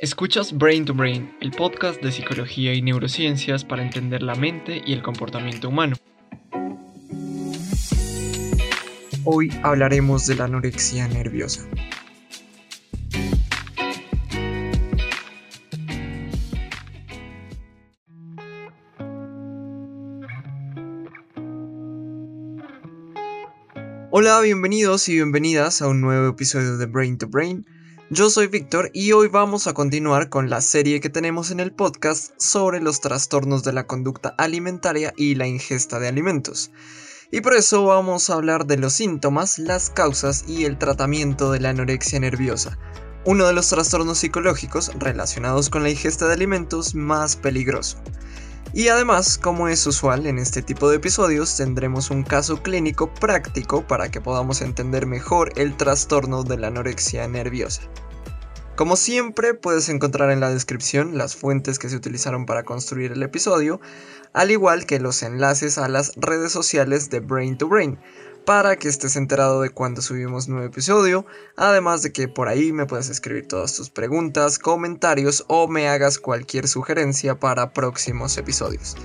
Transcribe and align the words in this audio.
Escuchas 0.00 0.56
Brain 0.56 0.84
to 0.84 0.94
Brain, 0.94 1.34
el 1.40 1.50
podcast 1.50 2.00
de 2.00 2.12
psicología 2.12 2.72
y 2.72 2.80
neurociencias 2.82 3.64
para 3.64 3.82
entender 3.82 4.22
la 4.22 4.36
mente 4.36 4.80
y 4.86 4.92
el 4.92 5.02
comportamiento 5.02 5.70
humano. 5.70 5.96
Hoy 9.24 9.50
hablaremos 9.64 10.28
de 10.28 10.36
la 10.36 10.44
anorexia 10.44 11.08
nerviosa. 11.08 11.68
Hola, 24.12 24.40
bienvenidos 24.42 25.08
y 25.08 25.16
bienvenidas 25.16 25.82
a 25.82 25.88
un 25.88 26.00
nuevo 26.00 26.28
episodio 26.28 26.76
de 26.76 26.86
Brain 26.86 27.18
to 27.18 27.26
Brain 27.26 27.66
yo 28.10 28.30
soy 28.30 28.46
Víctor 28.46 28.90
y 28.94 29.12
hoy 29.12 29.28
vamos 29.28 29.66
a 29.66 29.74
continuar 29.74 30.30
con 30.30 30.48
la 30.48 30.62
serie 30.62 30.98
que 31.00 31.10
tenemos 31.10 31.50
en 31.50 31.60
el 31.60 31.72
podcast 31.72 32.32
sobre 32.38 32.80
los 32.80 33.00
trastornos 33.00 33.64
de 33.64 33.74
la 33.74 33.86
conducta 33.86 34.34
alimentaria 34.38 35.12
y 35.16 35.34
la 35.34 35.46
ingesta 35.46 35.98
de 35.98 36.08
alimentos. 36.08 36.70
Y 37.30 37.42
por 37.42 37.52
eso 37.52 37.84
vamos 37.84 38.30
a 38.30 38.34
hablar 38.34 38.64
de 38.66 38.78
los 38.78 38.94
síntomas, 38.94 39.58
las 39.58 39.90
causas 39.90 40.46
y 40.48 40.64
el 40.64 40.78
tratamiento 40.78 41.52
de 41.52 41.60
la 41.60 41.70
anorexia 41.70 42.18
nerviosa, 42.18 42.78
uno 43.26 43.46
de 43.46 43.52
los 43.52 43.68
trastornos 43.68 44.18
psicológicos 44.18 44.90
relacionados 44.98 45.68
con 45.68 45.82
la 45.82 45.90
ingesta 45.90 46.26
de 46.26 46.34
alimentos 46.34 46.94
más 46.94 47.36
peligroso. 47.36 47.98
Y 48.78 48.90
además, 48.90 49.38
como 49.38 49.66
es 49.66 49.84
usual 49.88 50.24
en 50.24 50.38
este 50.38 50.62
tipo 50.62 50.88
de 50.88 50.98
episodios, 50.98 51.56
tendremos 51.56 52.12
un 52.12 52.22
caso 52.22 52.62
clínico 52.62 53.12
práctico 53.12 53.84
para 53.84 54.08
que 54.08 54.20
podamos 54.20 54.62
entender 54.62 55.04
mejor 55.04 55.50
el 55.56 55.76
trastorno 55.76 56.44
de 56.44 56.58
la 56.58 56.68
anorexia 56.68 57.26
nerviosa. 57.26 57.82
Como 58.76 58.94
siempre, 58.94 59.54
puedes 59.54 59.88
encontrar 59.88 60.30
en 60.30 60.38
la 60.38 60.50
descripción 60.50 61.18
las 61.18 61.34
fuentes 61.34 61.80
que 61.80 61.88
se 61.88 61.96
utilizaron 61.96 62.46
para 62.46 62.62
construir 62.62 63.10
el 63.10 63.24
episodio, 63.24 63.80
al 64.32 64.52
igual 64.52 64.86
que 64.86 65.00
los 65.00 65.24
enlaces 65.24 65.76
a 65.78 65.88
las 65.88 66.12
redes 66.14 66.52
sociales 66.52 67.10
de 67.10 67.18
Brain 67.18 67.58
to 67.58 67.66
Brain, 67.66 67.98
para 68.48 68.76
que 68.76 68.88
estés 68.88 69.14
enterado 69.16 69.60
de 69.60 69.68
cuando 69.68 70.00
subimos 70.00 70.48
nuevo 70.48 70.64
episodio, 70.64 71.26
además 71.54 72.00
de 72.00 72.12
que 72.12 72.28
por 72.28 72.48
ahí 72.48 72.72
me 72.72 72.86
puedes 72.86 73.10
escribir 73.10 73.46
todas 73.46 73.76
tus 73.76 73.90
preguntas, 73.90 74.58
comentarios 74.58 75.44
o 75.48 75.68
me 75.68 75.86
hagas 75.86 76.18
cualquier 76.18 76.66
sugerencia 76.66 77.38
para 77.38 77.74
próximos 77.74 78.38
episodios. 78.38 78.96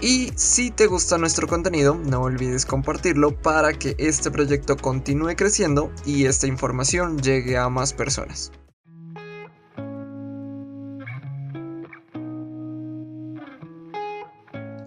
Y 0.00 0.32
si 0.34 0.72
te 0.72 0.88
gusta 0.88 1.18
nuestro 1.18 1.46
contenido, 1.46 1.94
no 1.94 2.22
olvides 2.22 2.66
compartirlo 2.66 3.40
para 3.40 3.74
que 3.74 3.94
este 3.96 4.28
proyecto 4.28 4.76
continúe 4.76 5.36
creciendo 5.36 5.92
y 6.04 6.24
esta 6.24 6.48
información 6.48 7.20
llegue 7.20 7.56
a 7.56 7.68
más 7.68 7.92
personas. 7.92 8.50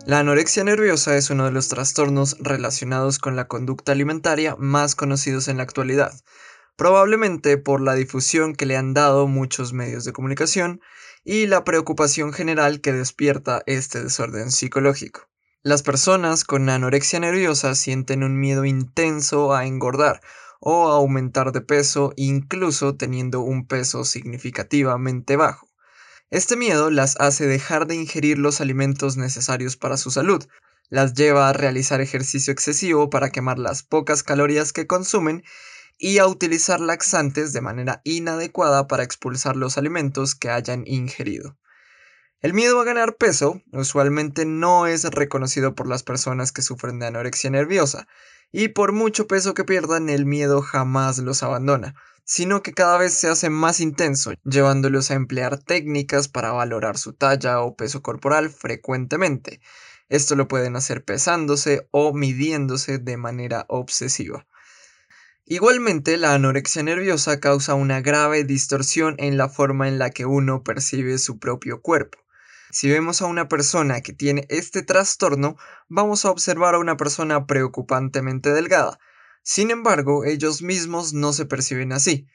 La 0.06 0.20
anorexia 0.20 0.66
nerviosa 0.66 1.16
es 1.16 1.30
uno 1.30 1.46
de 1.46 1.52
los 1.52 1.70
trastornos 1.70 2.36
relacionados 2.42 3.20
con 3.20 3.38
la 3.38 3.48
conducta 3.48 3.94
alimentaria 3.94 4.58
más 4.59 4.96
conocidos 4.96 5.48
en 5.48 5.56
la 5.56 5.64
actualidad, 5.64 6.14
probablemente 6.76 7.58
por 7.58 7.80
la 7.80 7.94
difusión 7.94 8.54
que 8.54 8.66
le 8.66 8.76
han 8.76 8.94
dado 8.94 9.28
muchos 9.28 9.72
medios 9.72 10.04
de 10.04 10.12
comunicación 10.12 10.81
y 11.24 11.48
la 11.48 11.64
preocupación 11.64 12.34
general 12.34 12.81
que 12.81 12.92
despierta 12.92 13.64
este 13.66 14.04
desorden 14.04 14.52
psicológico. 14.52 15.30
Las 15.62 15.84
personas 15.84 16.44
con 16.44 16.68
anorexia 16.68 17.22
nerviosa 17.22 17.74
sienten 17.74 18.24
un 18.24 18.38
miedo 18.38 18.66
intenso 18.66 19.54
a 19.54 19.66
engordar 19.66 20.20
o 20.59 20.92
a 20.92 20.96
aumentar 20.96 21.54
de 21.54 21.62
peso 21.62 22.12
incluso 22.18 22.98
teniendo 22.98 23.40
un 23.40 23.68
peso 23.68 24.04
significativamente 24.04 25.38
bajo. 25.38 25.73
Este 26.34 26.56
miedo 26.56 26.89
las 26.89 27.16
hace 27.20 27.45
dejar 27.45 27.86
de 27.86 27.94
ingerir 27.94 28.39
los 28.39 28.59
alimentos 28.59 29.18
necesarios 29.18 29.78
para 29.78 29.97
su 29.97 30.09
salud, 30.09 30.44
las 30.90 31.13
lleva 31.13 31.47
a 31.47 31.53
realizar 31.53 32.02
ejercicio 32.02 32.52
excesivo 32.52 33.12
para 33.12 33.30
quemar 33.30 33.59
las 33.59 33.84
pocas 33.84 34.24
calorías 34.24 34.74
que 34.74 34.88
consumen 34.88 35.44
y 36.00 36.18
a 36.18 36.25
utilizar 36.25 36.80
laxantes 36.80 37.53
de 37.53 37.62
manera 37.62 38.02
inadecuada 38.03 38.88
para 38.88 39.03
expulsar 39.03 39.56
los 39.56 39.78
alimentos 39.78 40.34
que 40.34 40.50
hayan 40.50 40.85
ingerido. 40.88 41.56
El 42.41 42.56
miedo 42.56 42.81
a 42.81 42.84
ganar 42.84 43.16
peso 43.18 43.62
usualmente 43.72 44.47
no 44.47 44.88
es 44.88 45.03
reconocido 45.03 45.75
por 45.75 45.88
las 45.88 46.02
personas 46.02 46.52
que 46.52 46.63
sufren 46.63 46.97
de 46.97 47.06
anorexia 47.06 47.52
nerviosa, 47.52 48.08
y 48.52 48.69
por 48.69 48.91
mucho 48.91 49.28
peso 49.28 49.53
que 49.53 49.66
pierdan 49.66 50.09
el 50.09 50.25
miedo 50.25 50.63
jamás 50.63 51.19
los 51.19 51.44
abandona, 51.44 51.94
sino 52.25 52.63
que 52.63 52.73
cada 52.73 52.97
vez 52.97 53.13
se 53.13 53.28
hace 53.28 53.50
más 53.50 53.79
intenso, 53.79 54.34
llevándolos 54.44 55.11
a 55.11 55.16
emplear 55.16 55.57
técnicas 55.57 56.28
para 56.28 56.51
valorar 56.51 56.97
su 56.97 57.13
talla 57.13 57.61
o 57.61 57.75
peso 57.75 58.01
corporal 58.01 58.50
frecuentemente. 58.50 59.61
Esto 60.09 60.35
lo 60.35 60.47
pueden 60.47 60.75
hacer 60.75 61.03
pesándose 61.03 61.88
o 61.91 62.13
midiéndose 62.13 63.00
de 63.00 63.17
manera 63.17 63.66
obsesiva. 63.67 64.45
Igualmente, 65.45 66.16
la 66.17 66.34
anorexia 66.34 66.84
nerviosa 66.84 67.41
causa 67.41 67.73
una 67.73 68.00
grave 68.00 68.45
distorsión 68.45 69.16
en 69.17 69.38
la 69.38 69.50
forma 69.50 69.90
en 69.90 70.00
la 70.00 70.09
que 70.09 70.25
uno 70.25 70.63
percibe 70.63 71.17
su 71.17 71.38
propio 71.38 71.81
cuerpo. 71.81 72.19
Si 72.72 72.90
vemos 72.90 73.22
a 73.22 73.25
una 73.25 73.50
persona 73.50 74.01
que 74.01 74.13
tiene 74.13 74.45
este 74.50 74.84
trastorno, 74.84 75.57
vamos 75.90 76.23
a 76.23 76.31
observar 76.31 76.75
a 76.75 76.79
una 76.79 76.95
persona 76.95 77.45
preocupantemente 77.45 78.53
delgada, 78.53 79.00
sin 79.44 79.72
embargo, 79.72 80.24
ellos 80.24 80.62
mismos 80.62 81.12
no 81.14 81.34
se 81.34 81.46
perciben 81.46 81.92
así. 81.92 82.28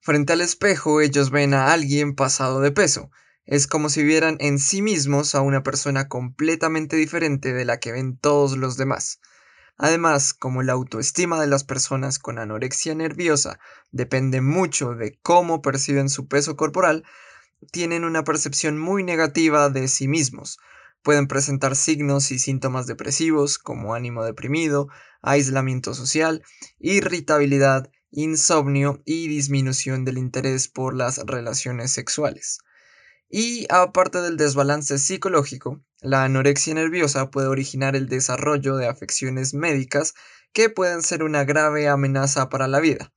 Frente 0.00 0.32
al 0.32 0.40
espejo 0.40 1.00
ellos 1.00 1.30
ven 1.30 1.54
a 1.54 1.72
alguien 1.72 2.14
pasado 2.14 2.60
de 2.60 2.70
peso. 2.70 3.10
Es 3.44 3.66
como 3.66 3.88
si 3.88 4.04
vieran 4.04 4.36
en 4.38 4.60
sí 4.60 4.80
mismos 4.80 5.34
a 5.34 5.40
una 5.40 5.64
persona 5.64 6.08
completamente 6.08 6.96
diferente 6.96 7.52
de 7.52 7.64
la 7.64 7.80
que 7.80 7.90
ven 7.90 8.16
todos 8.16 8.56
los 8.56 8.76
demás. 8.76 9.18
Además, 9.76 10.34
como 10.34 10.62
la 10.62 10.74
autoestima 10.74 11.40
de 11.40 11.48
las 11.48 11.64
personas 11.64 12.20
con 12.20 12.38
anorexia 12.38 12.94
nerviosa 12.94 13.58
depende 13.90 14.40
mucho 14.40 14.94
de 14.94 15.18
cómo 15.22 15.62
perciben 15.62 16.08
su 16.08 16.28
peso 16.28 16.56
corporal, 16.56 17.04
tienen 17.72 18.04
una 18.04 18.22
percepción 18.22 18.78
muy 18.78 19.02
negativa 19.02 19.68
de 19.70 19.88
sí 19.88 20.06
mismos, 20.06 20.58
Pueden 21.02 21.26
presentar 21.26 21.76
signos 21.76 22.30
y 22.30 22.38
síntomas 22.38 22.86
depresivos 22.86 23.58
como 23.58 23.94
ánimo 23.94 24.24
deprimido, 24.24 24.88
aislamiento 25.20 25.94
social, 25.94 26.42
irritabilidad, 26.78 27.90
insomnio 28.10 29.02
y 29.04 29.26
disminución 29.28 30.04
del 30.04 30.18
interés 30.18 30.68
por 30.68 30.94
las 30.94 31.18
relaciones 31.26 31.90
sexuales. 31.92 32.58
Y 33.28 33.66
aparte 33.70 34.20
del 34.20 34.36
desbalance 34.36 34.98
psicológico, 34.98 35.80
la 36.02 36.24
anorexia 36.24 36.74
nerviosa 36.74 37.30
puede 37.30 37.48
originar 37.48 37.96
el 37.96 38.08
desarrollo 38.08 38.76
de 38.76 38.86
afecciones 38.86 39.54
médicas 39.54 40.14
que 40.52 40.68
pueden 40.68 41.02
ser 41.02 41.22
una 41.22 41.44
grave 41.44 41.88
amenaza 41.88 42.48
para 42.48 42.68
la 42.68 42.80
vida. 42.80 43.12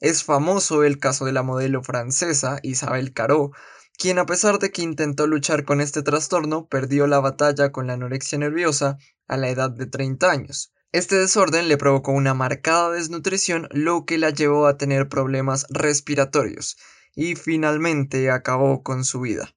Es 0.00 0.24
famoso 0.24 0.82
el 0.84 0.98
caso 0.98 1.26
de 1.26 1.32
la 1.32 1.42
modelo 1.42 1.82
francesa 1.82 2.58
Isabel 2.62 3.12
Carot, 3.12 3.52
quien 4.02 4.18
a 4.18 4.26
pesar 4.26 4.58
de 4.58 4.72
que 4.72 4.82
intentó 4.82 5.28
luchar 5.28 5.64
con 5.64 5.80
este 5.80 6.02
trastorno, 6.02 6.66
perdió 6.66 7.06
la 7.06 7.20
batalla 7.20 7.70
con 7.70 7.86
la 7.86 7.92
anorexia 7.92 8.36
nerviosa 8.36 8.98
a 9.28 9.36
la 9.36 9.48
edad 9.48 9.70
de 9.70 9.86
30 9.86 10.28
años. 10.28 10.72
Este 10.90 11.14
desorden 11.14 11.68
le 11.68 11.76
provocó 11.76 12.10
una 12.10 12.34
marcada 12.34 12.90
desnutrición, 12.90 13.68
lo 13.70 14.04
que 14.04 14.18
la 14.18 14.30
llevó 14.30 14.66
a 14.66 14.76
tener 14.76 15.08
problemas 15.08 15.66
respiratorios, 15.70 16.78
y 17.14 17.36
finalmente 17.36 18.28
acabó 18.32 18.82
con 18.82 19.04
su 19.04 19.20
vida. 19.20 19.54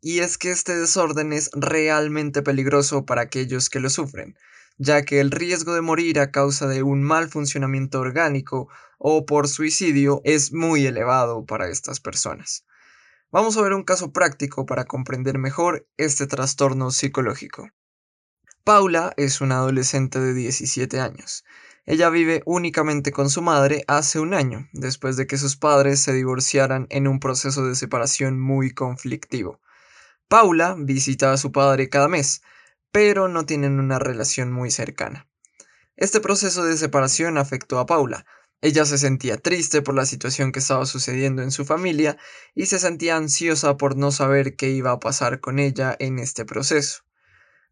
Y 0.00 0.20
es 0.20 0.38
que 0.38 0.50
este 0.50 0.74
desorden 0.74 1.34
es 1.34 1.50
realmente 1.52 2.40
peligroso 2.40 3.04
para 3.04 3.20
aquellos 3.20 3.68
que 3.68 3.80
lo 3.80 3.90
sufren, 3.90 4.34
ya 4.78 5.02
que 5.02 5.20
el 5.20 5.30
riesgo 5.30 5.74
de 5.74 5.82
morir 5.82 6.20
a 6.20 6.30
causa 6.30 6.66
de 6.68 6.82
un 6.82 7.02
mal 7.02 7.28
funcionamiento 7.28 8.00
orgánico 8.00 8.66
o 8.96 9.26
por 9.26 9.46
suicidio 9.46 10.22
es 10.24 10.54
muy 10.54 10.86
elevado 10.86 11.44
para 11.44 11.68
estas 11.68 12.00
personas. 12.00 12.64
Vamos 13.34 13.56
a 13.56 13.62
ver 13.62 13.72
un 13.72 13.82
caso 13.82 14.12
práctico 14.12 14.64
para 14.64 14.84
comprender 14.84 15.38
mejor 15.38 15.88
este 15.96 16.28
trastorno 16.28 16.92
psicológico. 16.92 17.68
Paula 18.62 19.12
es 19.16 19.40
una 19.40 19.56
adolescente 19.56 20.20
de 20.20 20.34
17 20.34 21.00
años. 21.00 21.44
Ella 21.84 22.10
vive 22.10 22.44
únicamente 22.46 23.10
con 23.10 23.28
su 23.28 23.42
madre 23.42 23.82
hace 23.88 24.20
un 24.20 24.34
año, 24.34 24.68
después 24.72 25.16
de 25.16 25.26
que 25.26 25.36
sus 25.36 25.56
padres 25.56 25.98
se 25.98 26.12
divorciaran 26.12 26.86
en 26.90 27.08
un 27.08 27.18
proceso 27.18 27.66
de 27.66 27.74
separación 27.74 28.38
muy 28.38 28.72
conflictivo. 28.72 29.60
Paula 30.28 30.76
visita 30.78 31.32
a 31.32 31.36
su 31.36 31.50
padre 31.50 31.88
cada 31.88 32.06
mes, 32.06 32.40
pero 32.92 33.26
no 33.26 33.46
tienen 33.46 33.80
una 33.80 33.98
relación 33.98 34.52
muy 34.52 34.70
cercana. 34.70 35.26
Este 35.96 36.20
proceso 36.20 36.64
de 36.64 36.76
separación 36.76 37.36
afectó 37.36 37.80
a 37.80 37.86
Paula, 37.86 38.26
ella 38.64 38.86
se 38.86 38.96
sentía 38.96 39.36
triste 39.36 39.82
por 39.82 39.94
la 39.94 40.06
situación 40.06 40.50
que 40.50 40.60
estaba 40.60 40.86
sucediendo 40.86 41.42
en 41.42 41.50
su 41.50 41.66
familia 41.66 42.16
y 42.54 42.64
se 42.64 42.78
sentía 42.78 43.14
ansiosa 43.14 43.76
por 43.76 43.94
no 43.94 44.10
saber 44.10 44.56
qué 44.56 44.70
iba 44.70 44.90
a 44.90 45.00
pasar 45.00 45.40
con 45.40 45.58
ella 45.58 45.94
en 45.98 46.18
este 46.18 46.46
proceso. 46.46 47.02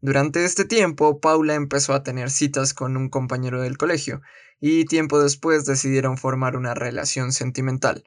Durante 0.01 0.45
este 0.45 0.65
tiempo, 0.65 1.19
Paula 1.19 1.55
empezó 1.55 1.95
a 1.95 2.03
tener 2.03 2.29
citas 2.29 2.75
con 2.75 2.95
un 2.95 3.09
compañero 3.09 3.59
del 3.63 3.75
colegio 3.75 4.21
y 4.59 4.85
tiempo 4.85 5.19
después 5.19 5.65
decidieron 5.65 6.19
formar 6.19 6.55
una 6.55 6.75
relación 6.75 7.33
sentimental. 7.33 8.03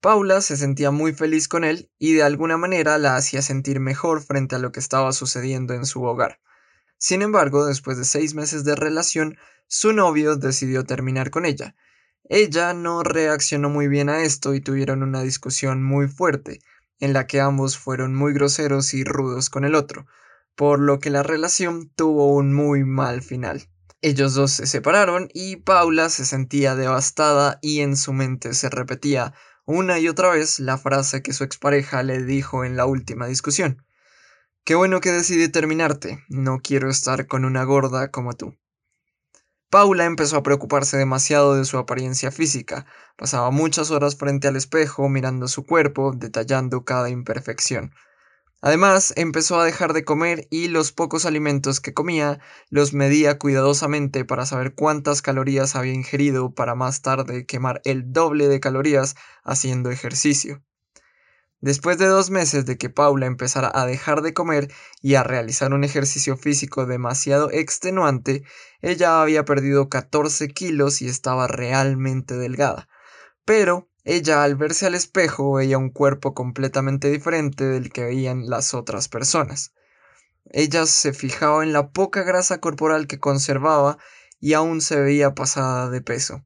Paula 0.00 0.40
se 0.40 0.56
sentía 0.56 0.90
muy 0.90 1.12
feliz 1.12 1.48
con 1.48 1.64
él 1.64 1.90
y 1.98 2.14
de 2.14 2.22
alguna 2.22 2.56
manera 2.56 2.96
la 2.96 3.16
hacía 3.16 3.42
sentir 3.42 3.78
mejor 3.78 4.22
frente 4.22 4.56
a 4.56 4.58
lo 4.58 4.72
que 4.72 4.80
estaba 4.80 5.12
sucediendo 5.12 5.74
en 5.74 5.84
su 5.84 6.02
hogar. 6.02 6.40
Sin 6.96 7.20
embargo, 7.20 7.66
después 7.66 7.98
de 7.98 8.06
seis 8.06 8.32
meses 8.34 8.64
de 8.64 8.74
relación, 8.74 9.36
su 9.66 9.92
novio 9.92 10.36
decidió 10.36 10.84
terminar 10.84 11.30
con 11.30 11.44
ella. 11.44 11.76
Ella 12.34 12.72
no 12.72 13.02
reaccionó 13.02 13.68
muy 13.68 13.88
bien 13.88 14.08
a 14.08 14.22
esto 14.22 14.54
y 14.54 14.62
tuvieron 14.62 15.02
una 15.02 15.20
discusión 15.20 15.82
muy 15.82 16.08
fuerte, 16.08 16.60
en 16.98 17.12
la 17.12 17.26
que 17.26 17.42
ambos 17.42 17.76
fueron 17.76 18.14
muy 18.14 18.32
groseros 18.32 18.94
y 18.94 19.04
rudos 19.04 19.50
con 19.50 19.66
el 19.66 19.74
otro, 19.74 20.06
por 20.56 20.80
lo 20.80 20.98
que 20.98 21.10
la 21.10 21.22
relación 21.22 21.90
tuvo 21.94 22.34
un 22.34 22.54
muy 22.54 22.84
mal 22.84 23.20
final. 23.20 23.68
Ellos 24.00 24.32
dos 24.32 24.50
se 24.50 24.66
separaron 24.66 25.28
y 25.34 25.56
Paula 25.56 26.08
se 26.08 26.24
sentía 26.24 26.74
devastada 26.74 27.58
y 27.60 27.80
en 27.80 27.98
su 27.98 28.14
mente 28.14 28.54
se 28.54 28.70
repetía 28.70 29.34
una 29.66 29.98
y 29.98 30.08
otra 30.08 30.30
vez 30.30 30.58
la 30.58 30.78
frase 30.78 31.22
que 31.22 31.34
su 31.34 31.44
expareja 31.44 32.02
le 32.02 32.22
dijo 32.22 32.64
en 32.64 32.78
la 32.78 32.86
última 32.86 33.26
discusión. 33.26 33.84
Qué 34.64 34.74
bueno 34.74 35.02
que 35.02 35.12
decidí 35.12 35.48
terminarte, 35.48 36.24
no 36.30 36.60
quiero 36.64 36.88
estar 36.88 37.26
con 37.26 37.44
una 37.44 37.64
gorda 37.64 38.10
como 38.10 38.32
tú. 38.32 38.56
Paula 39.72 40.04
empezó 40.04 40.36
a 40.36 40.42
preocuparse 40.42 40.98
demasiado 40.98 41.54
de 41.54 41.64
su 41.64 41.78
apariencia 41.78 42.30
física, 42.30 42.84
pasaba 43.16 43.50
muchas 43.50 43.90
horas 43.90 44.16
frente 44.16 44.46
al 44.46 44.56
espejo 44.56 45.08
mirando 45.08 45.48
su 45.48 45.64
cuerpo, 45.64 46.12
detallando 46.14 46.84
cada 46.84 47.08
imperfección. 47.08 47.94
Además, 48.60 49.14
empezó 49.16 49.58
a 49.58 49.64
dejar 49.64 49.94
de 49.94 50.04
comer 50.04 50.46
y 50.50 50.68
los 50.68 50.92
pocos 50.92 51.24
alimentos 51.24 51.80
que 51.80 51.94
comía 51.94 52.38
los 52.68 52.92
medía 52.92 53.38
cuidadosamente 53.38 54.26
para 54.26 54.44
saber 54.44 54.74
cuántas 54.74 55.22
calorías 55.22 55.74
había 55.74 55.94
ingerido 55.94 56.54
para 56.54 56.74
más 56.74 57.00
tarde 57.00 57.46
quemar 57.46 57.80
el 57.86 58.12
doble 58.12 58.48
de 58.48 58.60
calorías 58.60 59.16
haciendo 59.42 59.90
ejercicio. 59.90 60.62
Después 61.62 61.96
de 61.96 62.06
dos 62.06 62.28
meses 62.28 62.66
de 62.66 62.76
que 62.76 62.90
Paula 62.90 63.26
empezara 63.26 63.70
a 63.72 63.86
dejar 63.86 64.22
de 64.22 64.34
comer 64.34 64.68
y 65.00 65.14
a 65.14 65.22
realizar 65.22 65.72
un 65.72 65.84
ejercicio 65.84 66.36
físico 66.36 66.86
demasiado 66.86 67.52
extenuante, 67.52 68.42
ella 68.80 69.22
había 69.22 69.44
perdido 69.44 69.88
14 69.88 70.48
kilos 70.48 71.00
y 71.02 71.06
estaba 71.06 71.46
realmente 71.46 72.36
delgada. 72.36 72.88
Pero 73.44 73.88
ella 74.02 74.42
al 74.42 74.56
verse 74.56 74.86
al 74.86 74.96
espejo 74.96 75.52
veía 75.52 75.78
un 75.78 75.90
cuerpo 75.90 76.34
completamente 76.34 77.08
diferente 77.12 77.62
del 77.62 77.92
que 77.92 78.02
veían 78.02 78.50
las 78.50 78.74
otras 78.74 79.08
personas. 79.08 79.72
Ella 80.46 80.84
se 80.86 81.12
fijaba 81.12 81.62
en 81.62 81.72
la 81.72 81.90
poca 81.92 82.24
grasa 82.24 82.58
corporal 82.58 83.06
que 83.06 83.20
conservaba 83.20 83.98
y 84.40 84.54
aún 84.54 84.80
se 84.80 85.00
veía 85.00 85.36
pasada 85.36 85.90
de 85.90 86.00
peso. 86.00 86.44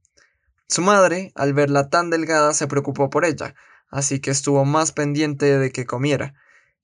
Su 0.68 0.82
madre, 0.82 1.32
al 1.36 1.54
verla 1.54 1.88
tan 1.88 2.10
delgada, 2.10 2.52
se 2.52 2.66
preocupó 2.66 3.08
por 3.08 3.24
ella, 3.24 3.54
así 3.90 4.20
que 4.20 4.30
estuvo 4.30 4.64
más 4.64 4.92
pendiente 4.92 5.58
de 5.58 5.70
que 5.70 5.86
comiera. 5.86 6.34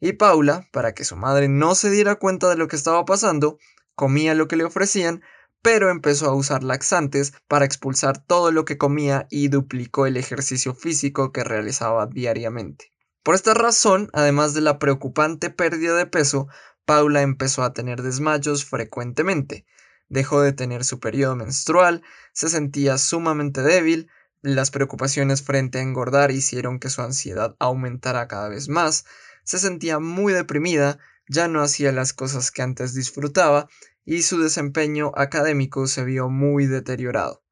Y 0.01 0.15
Paula, 0.15 0.67
para 0.73 0.95
que 0.95 1.05
su 1.05 1.17
madre 1.17 1.49
no 1.49 1.75
se 1.75 1.91
diera 1.91 2.17
cuenta 2.17 2.49
de 2.49 2.57
lo 2.57 2.69
que 2.69 2.77
estaba 2.77 3.05
pasando, 3.05 3.59
comía 3.95 4.35
lo 4.35 4.49
que 4.49 4.57
le 4.57 4.65
ofrecían, 4.65 5.23
pero 5.63 5.91
empezó 5.91 6.27
a 6.27 6.35
usar 6.35 6.65
laxantes 6.65 7.35
para 7.47 7.65
expulsar 7.65 8.19
todo 8.19 8.51
lo 8.51 8.65
que 8.65 8.79
comía 8.79 9.29
y 9.31 9.49
duplicó 9.49 10.07
el 10.07 10.17
ejercicio 10.17 10.75
físico 10.75 11.31
que 11.31 11.45
realizaba 11.45 12.07
diariamente. 12.07 12.93
Por 13.23 13.37
esta 13.37 13.55
razón, 13.55 14.11
además 14.13 14.55
de 14.55 14.61
la 14.61 14.81
preocupante 14.81 15.51
pérdida 15.51 15.97
de 15.97 16.07
peso, 16.07 16.49
Paula 16.85 17.23
empezó 17.23 17.63
a 17.63 17.73
tener 17.73 18.03
desmayos 18.03 18.65
frecuentemente, 18.65 19.65
dejó 20.09 20.41
de 20.41 20.53
tener 20.53 20.85
su 20.85 20.99
periodo 20.99 21.37
menstrual, 21.37 22.03
se 22.33 22.49
sentía 22.49 22.99
sumamente 22.99 23.63
débil, 23.63 24.11
las 24.43 24.73
preocupaciones 24.73 25.43
frente 25.43 25.79
a 25.79 25.83
engordar 25.83 26.33
hicieron 26.33 26.81
que 26.81 26.91
su 26.91 27.01
ansiedad 27.01 27.55
aumentara 27.61 28.27
cada 28.29 28.49
vez 28.49 28.69
más, 28.69 29.05
se 29.45 29.59
sentía 29.59 30.01
muy 30.01 30.33
deprimida, 30.33 30.99
ya 31.29 31.49
no 31.49 31.63
hacía 31.63 31.93
las 31.93 32.13
cosas 32.13 32.51
que 32.51 32.63
antes 32.63 32.95
disfrutaba 32.95 33.69
y 34.05 34.23
su 34.23 34.41
desempeño 34.41 35.13
académico 35.15 35.87
se 35.87 36.05
vio 36.05 36.29
muy 36.29 36.67
deteriorado. 36.67 37.43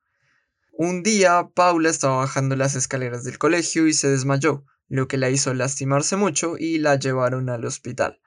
Un 0.72 1.02
día 1.02 1.48
Paula 1.54 1.90
estaba 1.90 2.16
bajando 2.16 2.56
las 2.56 2.74
escaleras 2.74 3.22
del 3.22 3.38
colegio 3.38 3.86
y 3.86 3.92
se 3.92 4.08
desmayó, 4.08 4.64
lo 4.88 5.06
que 5.06 5.16
la 5.16 5.30
hizo 5.30 5.54
lastimarse 5.54 6.16
mucho 6.16 6.56
y 6.58 6.78
la 6.78 6.96
llevaron 6.96 7.48
al 7.50 7.64
hospital. 7.64 8.20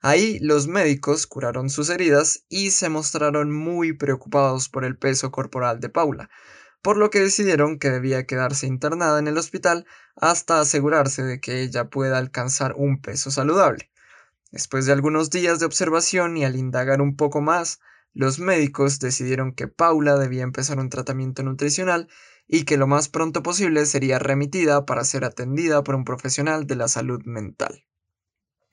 Ahí 0.00 0.38
los 0.38 0.68
médicos 0.68 1.26
curaron 1.26 1.70
sus 1.70 1.90
heridas 1.90 2.44
y 2.48 2.70
se 2.70 2.88
mostraron 2.88 3.50
muy 3.50 3.92
preocupados 3.92 4.68
por 4.68 4.84
el 4.84 4.96
peso 4.96 5.30
corporal 5.30 5.80
de 5.80 5.88
Paula, 5.88 6.30
por 6.82 6.96
lo 6.96 7.10
que 7.10 7.20
decidieron 7.20 7.78
que 7.78 7.90
debía 7.90 8.26
quedarse 8.26 8.66
internada 8.66 9.18
en 9.18 9.28
el 9.28 9.38
hospital 9.38 9.86
hasta 10.16 10.60
asegurarse 10.60 11.22
de 11.22 11.40
que 11.40 11.62
ella 11.62 11.90
pueda 11.90 12.18
alcanzar 12.18 12.74
un 12.76 13.00
peso 13.00 13.30
saludable. 13.30 13.90
Después 14.50 14.86
de 14.86 14.92
algunos 14.92 15.30
días 15.30 15.60
de 15.60 15.66
observación 15.66 16.36
y 16.36 16.44
al 16.44 16.56
indagar 16.56 17.02
un 17.02 17.16
poco 17.16 17.40
más, 17.40 17.80
los 18.14 18.38
médicos 18.38 18.98
decidieron 18.98 19.52
que 19.52 19.68
Paula 19.68 20.16
debía 20.16 20.42
empezar 20.42 20.78
un 20.78 20.88
tratamiento 20.88 21.42
nutricional 21.42 22.08
y 22.46 22.64
que 22.64 22.78
lo 22.78 22.86
más 22.86 23.08
pronto 23.08 23.42
posible 23.42 23.84
sería 23.84 24.18
remitida 24.18 24.86
para 24.86 25.04
ser 25.04 25.24
atendida 25.24 25.84
por 25.84 25.94
un 25.94 26.04
profesional 26.04 26.66
de 26.66 26.76
la 26.76 26.88
salud 26.88 27.22
mental. 27.24 27.84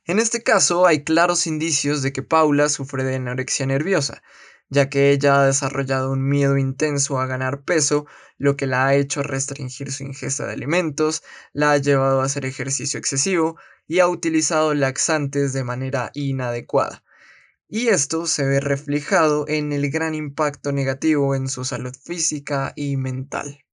En 0.05 0.19
este 0.19 0.43
caso 0.43 0.85
hay 0.85 1.03
claros 1.03 1.45
indicios 1.47 2.01
de 2.01 2.13
que 2.13 2.23
Paula 2.23 2.69
sufre 2.69 3.03
de 3.03 3.15
anorexia 3.15 3.65
nerviosa, 3.65 4.23
ya 4.69 4.89
que 4.89 5.11
ella 5.11 5.41
ha 5.41 5.45
desarrollado 5.45 6.11
un 6.11 6.27
miedo 6.27 6.57
intenso 6.57 7.19
a 7.19 7.27
ganar 7.27 7.63
peso, 7.63 8.05
lo 8.37 8.57
que 8.57 8.67
la 8.67 8.87
ha 8.87 8.95
hecho 8.95 9.23
restringir 9.23 9.91
su 9.91 10.03
ingesta 10.03 10.45
de 10.45 10.53
alimentos, 10.53 11.23
la 11.53 11.71
ha 11.71 11.77
llevado 11.77 12.21
a 12.21 12.25
hacer 12.25 12.45
ejercicio 12.45 12.99
excesivo 12.99 13.57
y 13.87 13.99
ha 13.99 14.07
utilizado 14.07 14.73
laxantes 14.73 15.53
de 15.53 15.63
manera 15.63 16.11
inadecuada. 16.13 17.03
Y 17.67 17.87
esto 17.87 18.27
se 18.27 18.45
ve 18.45 18.59
reflejado 18.59 19.45
en 19.47 19.73
el 19.73 19.89
gran 19.89 20.15
impacto 20.15 20.71
negativo 20.71 21.35
en 21.35 21.47
su 21.47 21.65
salud 21.65 21.95
física 22.03 22.73
y 22.75 22.97
mental. 22.97 23.65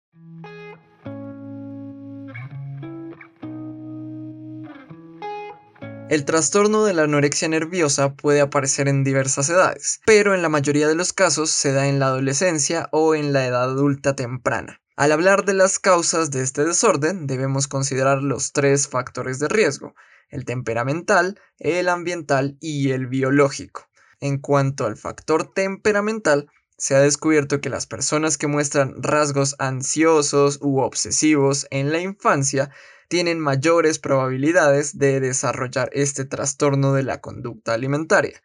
El 6.13 6.27
trastorno 6.27 6.85
de 6.85 6.93
la 6.93 7.05
anorexia 7.05 7.49
nerviosa 7.49 8.13
puede 8.13 8.43
aparecer 8.43 8.87
en 8.87 9.03
diversas 9.03 9.49
edades, 9.49 9.99
pero 10.05 10.35
en 10.35 10.43
la 10.43 10.51
mayoría 10.51 10.87
de 10.87 10.95
los 10.95 11.15
casos 11.15 11.51
se 11.51 11.73
da 11.73 11.89
en 11.89 12.01
la 12.01 12.09
adolescencia 12.09 12.91
o 12.93 13.15
en 13.15 13.33
la 13.33 13.47
edad 13.47 13.63
adulta 13.63 14.15
temprana. 14.15 14.83
Al 14.95 15.13
hablar 15.13 15.47
de 15.47 15.55
las 15.55 15.79
causas 15.79 16.31
de 16.31 16.43
este 16.43 16.67
desorden, 16.67 17.27
debemos 17.27 17.67
considerar 17.67 18.23
los 18.23 18.53
tres 18.53 18.89
factores 18.89 19.39
de 19.39 19.49
riesgo, 19.49 19.95
el 20.29 20.45
temperamental, 20.45 21.41
el 21.59 21.89
ambiental 21.89 22.59
y 22.61 22.91
el 22.91 23.07
biológico. 23.07 23.89
En 24.21 24.37
cuanto 24.37 24.85
al 24.85 24.99
factor 24.99 25.51
temperamental, 25.55 26.51
se 26.83 26.97
ha 26.97 27.01
descubierto 27.01 27.61
que 27.61 27.71
las 27.71 27.87
personas 27.87 28.37
que 28.37 28.49
muestran 28.49 29.01
rasgos 29.01 29.55
ansiosos 29.61 30.59
u 30.61 30.81
obsesivos 30.81 31.69
en 31.71 31.93
la 31.93 32.01
infancia 32.01 32.73
tienen 33.07 33.39
mayores 33.39 34.01
probabilidades 34.01 34.99
de 34.99 35.21
desarrollar 35.21 35.91
este 35.93 36.25
trastorno 36.25 36.93
de 36.93 37.05
la 37.05 37.21
conducta 37.21 37.75
alimentaria. 37.75 38.43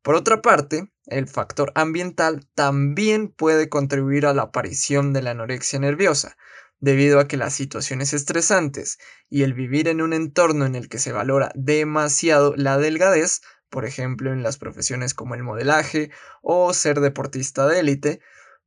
Por 0.00 0.14
otra 0.14 0.40
parte, 0.40 0.90
el 1.04 1.28
factor 1.28 1.72
ambiental 1.74 2.48
también 2.54 3.28
puede 3.28 3.68
contribuir 3.68 4.24
a 4.24 4.32
la 4.32 4.44
aparición 4.44 5.12
de 5.12 5.20
la 5.20 5.32
anorexia 5.32 5.78
nerviosa, 5.78 6.38
debido 6.80 7.20
a 7.20 7.28
que 7.28 7.36
las 7.36 7.52
situaciones 7.52 8.14
estresantes 8.14 8.96
y 9.28 9.42
el 9.42 9.52
vivir 9.52 9.88
en 9.88 10.00
un 10.00 10.14
entorno 10.14 10.64
en 10.64 10.76
el 10.76 10.88
que 10.88 10.98
se 10.98 11.12
valora 11.12 11.52
demasiado 11.54 12.54
la 12.56 12.78
delgadez, 12.78 13.42
por 13.70 13.84
ejemplo 13.84 14.32
en 14.32 14.42
las 14.42 14.58
profesiones 14.58 15.14
como 15.14 15.34
el 15.34 15.42
modelaje 15.42 16.10
o 16.42 16.72
ser 16.72 17.00
deportista 17.00 17.66
de 17.66 17.80
élite, 17.80 18.20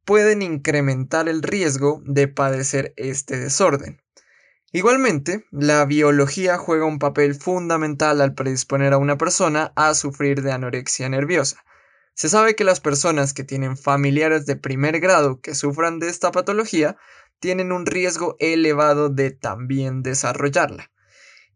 pueden 0.05 0.41
incrementar 0.41 1.29
el 1.29 1.43
riesgo 1.43 2.01
de 2.05 2.27
padecer 2.27 2.93
este 2.97 3.37
desorden. 3.37 4.01
Igualmente, 4.71 5.45
la 5.51 5.83
biología 5.85 6.57
juega 6.57 6.85
un 6.85 6.99
papel 6.99 7.33
fundamental 7.33 8.21
al 8.21 8.35
predisponer 8.35 8.93
a 8.93 8.97
una 8.97 9.17
persona 9.17 9.73
a 9.75 9.95
sufrir 9.95 10.43
de 10.43 10.51
anorexia 10.51 11.09
nerviosa. 11.09 11.63
Se 12.13 12.29
sabe 12.29 12.55
que 12.55 12.63
las 12.63 12.79
personas 12.79 13.33
que 13.33 13.43
tienen 13.43 13.77
familiares 13.77 14.45
de 14.45 14.55
primer 14.55 14.99
grado 14.99 15.41
que 15.41 15.55
sufran 15.55 15.99
de 15.99 16.09
esta 16.09 16.31
patología 16.31 16.97
tienen 17.39 17.71
un 17.71 17.85
riesgo 17.85 18.35
elevado 18.39 19.09
de 19.09 19.31
también 19.31 20.03
desarrollarla. 20.03 20.91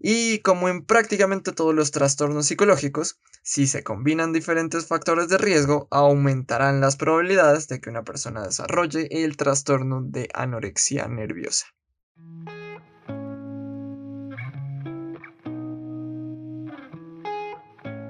Y 0.06 0.40
como 0.40 0.68
en 0.68 0.84
prácticamente 0.84 1.54
todos 1.54 1.74
los 1.74 1.92
trastornos 1.92 2.48
psicológicos, 2.48 3.22
si 3.42 3.68
se 3.68 3.86
combinan 3.86 4.34
diferentes 4.34 4.86
factores 4.86 5.30
de 5.30 5.38
riesgo, 5.38 5.88
aumentarán 5.92 6.82
las 6.82 6.98
probabilidades 6.98 7.70
de 7.70 7.80
que 7.80 7.90
una 7.90 8.04
persona 8.04 8.44
desarrolle 8.44 9.08
el 9.24 9.38
trastorno 9.38 10.02
de 10.04 10.28
anorexia 10.34 11.08
nerviosa. 11.08 11.68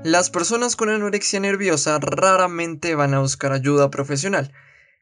Las 0.03 0.31
personas 0.31 0.75
con 0.75 0.89
anorexia 0.89 1.39
nerviosa 1.39 2.00
raramente 2.00 2.95
van 2.95 3.13
a 3.13 3.19
buscar 3.19 3.53
ayuda 3.53 3.91
profesional, 3.91 4.51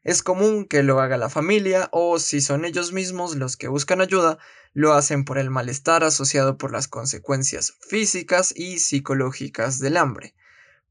Es 0.04 0.24
común 0.24 0.64
que 0.64 0.82
lo 0.82 1.00
haga 1.00 1.16
la 1.16 1.28
familia 1.28 1.88
o 1.92 2.18
si 2.18 2.40
son 2.40 2.64
ellos 2.64 2.92
mismos 2.92 3.36
los 3.36 3.56
que 3.56 3.68
buscan 3.68 4.00
ayuda, 4.00 4.38
lo 4.72 4.94
hacen 4.94 5.24
por 5.24 5.38
el 5.38 5.48
malestar 5.48 6.02
asociado 6.02 6.58
por 6.58 6.72
las 6.72 6.88
consecuencias 6.88 7.74
físicas 7.88 8.52
y 8.56 8.80
psicológicas 8.80 9.78
del 9.78 9.96
hambre. 9.96 10.34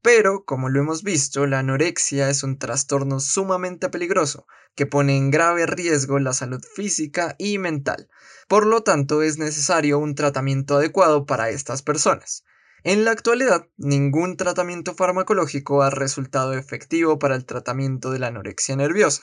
Pero, 0.00 0.44
como 0.44 0.68
lo 0.68 0.80
hemos 0.80 1.02
visto, 1.02 1.46
la 1.46 1.58
anorexia 1.58 2.30
es 2.30 2.42
un 2.42 2.58
trastorno 2.58 3.20
sumamente 3.20 3.90
peligroso, 3.90 4.46
que 4.74 4.86
pone 4.86 5.16
en 5.16 5.30
grave 5.30 5.66
riesgo 5.66 6.18
la 6.18 6.32
salud 6.32 6.64
física 6.74 7.36
y 7.38 7.58
mental. 7.58 8.08
Por 8.48 8.66
lo 8.66 8.82
tanto, 8.82 9.22
es 9.22 9.38
necesario 9.38 9.98
un 9.98 10.14
tratamiento 10.14 10.76
adecuado 10.76 11.26
para 11.26 11.50
estas 11.50 11.82
personas. 11.82 12.44
En 12.84 13.04
la 13.04 13.12
actualidad, 13.12 13.68
ningún 13.76 14.36
tratamiento 14.36 14.94
farmacológico 14.94 15.82
ha 15.82 15.90
resultado 15.90 16.54
efectivo 16.54 17.16
para 17.20 17.36
el 17.36 17.44
tratamiento 17.44 18.10
de 18.10 18.18
la 18.18 18.26
anorexia 18.26 18.74
nerviosa. 18.74 19.22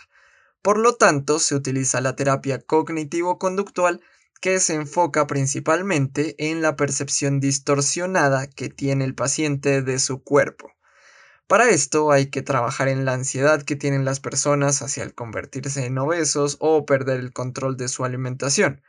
Por 0.61 0.77
lo 0.77 0.95
tanto, 0.95 1.39
se 1.39 1.55
utiliza 1.55 1.99
la 1.99 2.15
terapia 2.15 2.61
cognitivo-conductual 2.61 3.99
que 4.39 4.61
se 4.61 4.75
enfoca 4.75 5.27
principalmente 5.27 6.35
en 6.37 6.61
la 6.61 6.77
percepción 6.77 7.41
distorsionada 7.41 8.47
que 8.47 8.69
tiene 8.69 9.03
el 9.03 9.13
paciente 9.13 9.81
de 9.81 9.99
su 9.99 10.23
cuerpo. 10.23 10.71
Para 11.45 11.69
esto 11.69 12.13
hay 12.13 12.27
que 12.27 12.41
trabajar 12.41 12.87
en 12.87 13.03
la 13.03 13.13
ansiedad 13.13 13.63
que 13.63 13.75
tienen 13.75 14.05
las 14.05 14.21
personas 14.21 14.81
hacia 14.81 15.03
el 15.03 15.13
convertirse 15.13 15.85
en 15.85 15.97
obesos 15.97 16.55
o 16.61 16.85
perder 16.85 17.19
el 17.19 17.33
control 17.33 17.75
de 17.75 17.89
su 17.89 18.05
alimentación. 18.05 18.81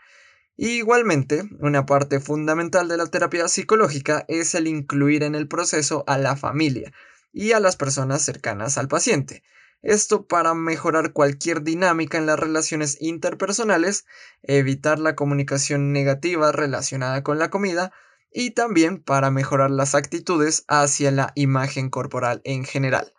Igualmente, 0.68 1.44
una 1.60 1.86
parte 1.86 2.20
fundamental 2.20 2.88
de 2.88 2.96
la 2.96 3.06
terapia 3.06 3.48
psicológica 3.48 4.24
es 4.28 4.54
el 4.54 4.66
incluir 4.66 5.22
en 5.22 5.34
el 5.34 5.48
proceso 5.48 6.04
a 6.06 6.18
la 6.18 6.36
familia 6.36 6.92
y 7.32 7.52
a 7.52 7.60
las 7.60 7.76
personas 7.76 8.22
cercanas 8.22 8.78
al 8.78 8.88
paciente, 8.88 9.42
esto 9.82 10.26
para 10.26 10.52
mejorar 10.52 11.14
cualquier 11.14 11.62
dinámica 11.62 12.18
en 12.18 12.26
las 12.26 12.38
relaciones 12.38 12.98
interpersonales, 13.00 14.04
evitar 14.42 14.98
la 14.98 15.16
comunicación 15.16 15.92
negativa 15.92 16.52
relacionada 16.52 17.22
con 17.22 17.38
la 17.38 17.48
comida 17.48 17.90
y 18.30 18.50
también 18.50 19.02
para 19.02 19.30
mejorar 19.30 19.70
las 19.70 19.94
actitudes 19.94 20.64
hacia 20.68 21.10
la 21.10 21.32
imagen 21.34 21.88
corporal 21.88 22.42
en 22.44 22.64
general. 22.64 23.14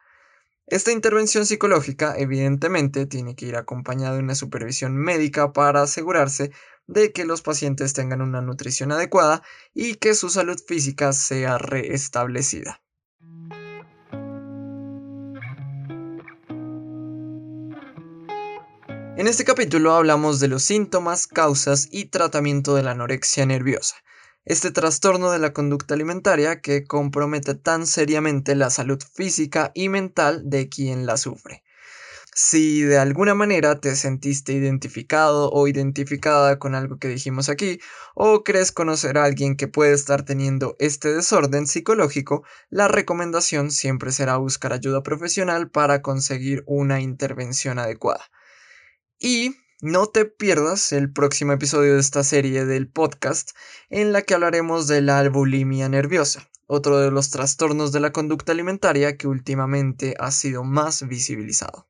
Esta 0.72 0.94
intervención 0.94 1.46
psicológica 1.46 2.16
evidentemente 2.18 3.06
tiene 3.06 3.36
que 3.36 3.46
ir 3.46 3.58
acompañada 3.58 4.16
de 4.16 4.24
una 4.24 4.36
supervisión 4.36 4.96
médica 4.96 5.52
para 5.52 5.82
asegurarse 5.82 6.54
de 6.88 7.12
que 7.12 7.26
los 7.26 7.42
pacientes 7.42 7.92
tengan 7.92 8.22
una 8.22 8.40
nutrición 8.40 8.94
adecuada 8.94 9.44
y 9.74 9.96
que 9.96 10.16
su 10.16 10.30
salud 10.30 10.58
física 10.66 11.12
sea 11.12 11.58
reestablecida. 11.58 12.82
En 19.18 19.28
este 19.28 19.44
capítulo 19.44 19.94
hablamos 19.94 20.40
de 20.40 20.48
los 20.48 20.64
síntomas, 20.64 21.28
causas 21.28 21.90
y 21.92 22.06
tratamiento 22.06 22.76
de 22.76 22.84
la 22.84 22.92
anorexia 22.92 23.46
nerviosa, 23.46 23.98
este 24.46 24.72
trastorno 24.72 25.32
de 25.32 25.40
la 25.40 25.54
conducta 25.54 25.94
alimentaria 25.94 26.62
que 26.62 26.84
compromete 26.84 27.56
tan 27.56 27.86
seriamente 27.86 28.56
la 28.56 28.70
salud 28.70 29.02
física 29.14 29.72
y 29.76 29.90
mental 29.90 30.42
de 30.50 30.70
quien 30.70 31.06
la 31.06 31.18
sufre. 31.18 31.64
Si 32.34 32.82
de 32.82 32.98
alguna 32.98 33.36
manera 33.36 33.82
te 33.82 33.94
sentiste 33.96 34.54
identificado 34.54 35.52
o 35.52 35.68
identificada 35.68 36.60
con 36.60 36.76
algo 36.76 36.98
que 36.98 37.10
dijimos 37.10 37.50
aquí, 37.50 37.80
o 38.16 38.46
crees 38.46 38.72
conocer 38.72 39.18
a 39.18 39.26
alguien 39.26 39.58
que 39.58 39.68
puede 39.68 39.94
estar 39.94 40.24
teniendo 40.24 40.78
este 40.80 41.14
desorden 41.14 41.68
psicológico, 41.68 42.46
la 42.70 42.88
recomendación 42.88 43.70
siempre 43.70 44.14
será 44.14 44.38
buscar 44.38 44.72
ayuda 44.72 45.04
profesional 45.04 45.70
para 45.70 46.02
conseguir 46.02 46.64
una 46.68 47.02
intervención 47.02 47.80
adecuada. 47.80 48.24
Y 49.20 49.58
no 49.82 50.06
te 50.06 50.26
pierdas 50.26 50.92
el 50.92 51.12
próximo 51.12 51.54
episodio 51.54 51.96
de 51.96 52.00
esta 52.00 52.24
serie 52.24 52.66
del 52.66 52.88
podcast 52.88 53.52
en 53.90 54.14
la 54.14 54.22
que 54.22 54.36
hablaremos 54.36 54.88
de 54.88 55.02
la 55.02 55.28
bulimia 55.28 55.90
nerviosa, 55.90 56.48
otro 56.68 57.00
de 57.00 57.10
los 57.10 57.32
trastornos 57.32 57.92
de 57.92 58.00
la 58.00 58.12
conducta 58.12 58.52
alimentaria 58.52 59.18
que 59.18 59.28
últimamente 59.28 60.14
ha 60.20 60.30
sido 60.30 60.64
más 60.64 61.08
visibilizado. 61.08 61.88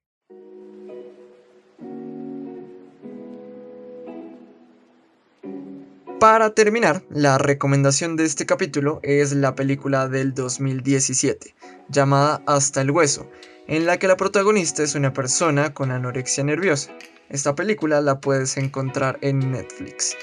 Para 6.21 6.53
terminar, 6.53 7.03
la 7.09 7.39
recomendación 7.39 8.15
de 8.15 8.23
este 8.23 8.45
capítulo 8.45 8.99
es 9.03 9.33
la 9.33 9.55
película 9.55 10.07
del 10.07 10.33
2017, 10.33 11.55
llamada 11.89 12.41
Hasta 12.45 12.79
el 12.79 12.91
Hueso, 12.91 13.29
en 13.67 13.85
la 13.85 13.97
que 13.97 14.07
la 14.07 14.17
protagonista 14.17 14.81
es 14.83 14.95
una 14.95 15.11
persona 15.11 15.73
con 15.73 15.91
anorexia 15.91 16.43
nerviosa. 16.43 16.91
Esta 17.31 17.55
película 17.55 18.01
la 18.01 18.19
puedes 18.19 18.57
encontrar 18.57 19.17
en 19.21 19.51
Netflix. 19.51 20.17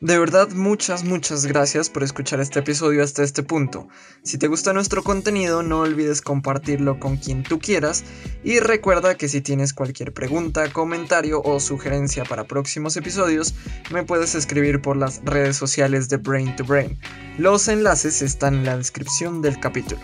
De 0.00 0.18
verdad, 0.18 0.48
muchas, 0.50 1.04
muchas 1.04 1.44
gracias 1.44 1.90
por 1.90 2.02
escuchar 2.02 2.40
este 2.40 2.60
episodio 2.60 3.02
hasta 3.02 3.22
este 3.22 3.42
punto. 3.42 3.88
Si 4.22 4.38
te 4.38 4.48
gusta 4.48 4.72
nuestro 4.72 5.02
contenido, 5.02 5.62
no 5.62 5.80
olvides 5.80 6.22
compartirlo 6.22 6.98
con 6.98 7.18
quien 7.18 7.42
tú 7.42 7.58
quieras 7.58 8.04
y 8.42 8.58
recuerda 8.60 9.16
que 9.16 9.28
si 9.28 9.42
tienes 9.42 9.74
cualquier 9.74 10.14
pregunta, 10.14 10.70
comentario 10.72 11.42
o 11.42 11.60
sugerencia 11.60 12.24
para 12.24 12.44
próximos 12.44 12.96
episodios, 12.96 13.54
me 13.90 14.02
puedes 14.02 14.34
escribir 14.34 14.80
por 14.80 14.96
las 14.96 15.22
redes 15.24 15.56
sociales 15.56 16.08
de 16.08 16.16
Brain 16.16 16.56
to 16.56 16.64
Brain. 16.64 16.98
Los 17.36 17.68
enlaces 17.68 18.22
están 18.22 18.54
en 18.54 18.64
la 18.64 18.78
descripción 18.78 19.42
del 19.42 19.60
capítulo. 19.60 20.00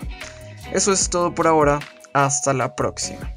Eso 0.75 0.93
es 0.93 1.09
todo 1.09 1.35
por 1.35 1.47
ahora, 1.47 1.81
hasta 2.13 2.53
la 2.53 2.75
próxima. 2.77 3.35